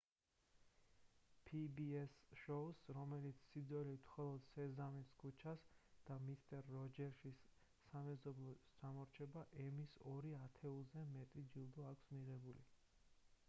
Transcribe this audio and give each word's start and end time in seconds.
pbs-ს 1.49 2.37
შოუს 2.43 2.79
რომელიც 2.97 3.43
სიძველით 3.49 4.07
მხოლოდ 4.07 4.47
სეზამის 4.53 5.11
ქუჩას 5.25 5.67
და 6.09 6.17
მისტერ 6.31 6.71
როჯერსის 6.77 7.43
სამეზობლოს 7.91 8.65
ჩამორჩება 8.79 9.47
ემის 9.67 9.97
ორ 10.15 10.31
ათეულზე 10.41 11.07
მეტი 11.13 11.47
ჯილდო 11.55 11.87
აქვს 11.93 12.11
მიღებული 12.19 12.69